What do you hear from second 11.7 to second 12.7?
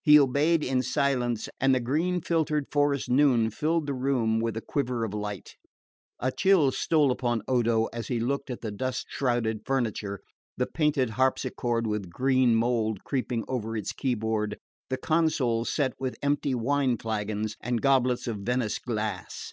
with green